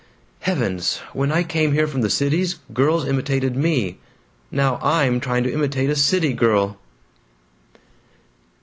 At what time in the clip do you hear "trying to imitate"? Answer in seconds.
5.19-5.91